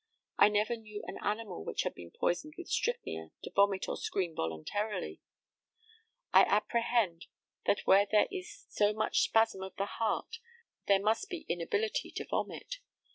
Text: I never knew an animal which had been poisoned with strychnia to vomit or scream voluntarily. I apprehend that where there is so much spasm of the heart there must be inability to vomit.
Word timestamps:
I 0.39 0.49
never 0.49 0.75
knew 0.75 1.03
an 1.05 1.19
animal 1.23 1.63
which 1.63 1.83
had 1.83 1.93
been 1.93 2.09
poisoned 2.09 2.55
with 2.57 2.69
strychnia 2.69 3.29
to 3.43 3.51
vomit 3.51 3.87
or 3.87 3.95
scream 3.95 4.33
voluntarily. 4.35 5.21
I 6.33 6.41
apprehend 6.43 7.27
that 7.67 7.81
where 7.85 8.07
there 8.11 8.25
is 8.31 8.65
so 8.71 8.93
much 8.93 9.21
spasm 9.21 9.61
of 9.61 9.75
the 9.75 9.85
heart 9.85 10.39
there 10.87 10.99
must 10.99 11.29
be 11.29 11.45
inability 11.47 12.09
to 12.15 12.25
vomit. 12.25 12.79